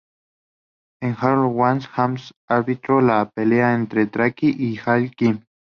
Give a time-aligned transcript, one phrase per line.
[1.03, 5.45] En Hardcore War, Hemme arbitró la pelea entre Traci y Gail Kim.